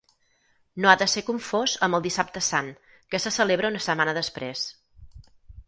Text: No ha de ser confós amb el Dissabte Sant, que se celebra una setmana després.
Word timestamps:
No 0.85 0.89
ha 0.91 0.95
de 1.01 1.07
ser 1.13 1.21
confós 1.27 1.75
amb 1.89 1.99
el 1.99 2.03
Dissabte 2.07 2.43
Sant, 2.47 2.73
que 3.13 3.21
se 3.27 3.35
celebra 3.39 3.73
una 3.75 3.85
setmana 3.91 4.19
després. 4.23 4.67